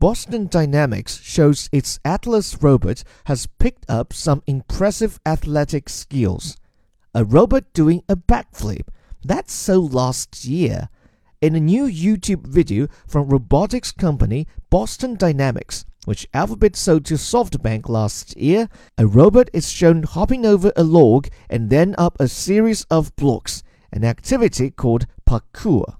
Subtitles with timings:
[0.00, 6.56] Boston Dynamics shows its Atlas robot has picked up some impressive athletic skills.
[7.14, 8.86] A robot doing a backflip.
[9.24, 10.88] That's so last year.
[11.40, 17.88] In a new YouTube video from robotics company Boston Dynamics, which Alphabet sold to SoftBank
[17.88, 22.84] last year, a robot is shown hopping over a log and then up a series
[22.84, 25.96] of blocks, an activity called parkour.